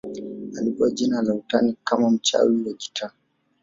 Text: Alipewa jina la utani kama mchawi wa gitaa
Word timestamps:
Alipewa 0.57 0.89
jina 0.91 1.21
la 1.21 1.33
utani 1.33 1.77
kama 1.83 2.09
mchawi 2.09 2.63
wa 2.67 2.73
gitaa 2.73 3.11